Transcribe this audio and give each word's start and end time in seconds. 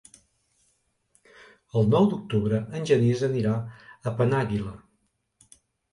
El 1.81 1.85
nou 1.91 2.09
d'octubre 2.13 2.63
en 2.79 2.89
Genís 2.93 3.21
anirà 3.29 3.55
a 3.63 4.15
Penàguila. 4.23 4.77